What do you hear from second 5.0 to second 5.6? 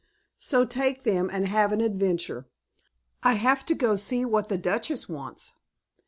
wants."